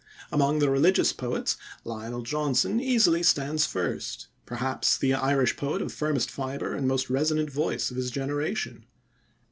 Among 0.31 0.57
the 0.57 0.71
religious 0.71 1.13
poets, 1.13 1.57
Lionel 1.83 2.23
Johnson 2.23 2.79
easily 2.79 3.21
stands 3.21 3.67
first 3.67 4.29
perhaps 4.47 4.97
the 4.97 5.13
Irish 5.13 5.55
poet 5.55 5.79
of 5.79 5.93
firmest 5.93 6.31
fibre 6.31 6.73
and 6.73 6.87
most 6.87 7.11
resonant 7.11 7.51
voice 7.51 7.91
of 7.91 7.97
his 7.97 8.09
generation. 8.09 8.87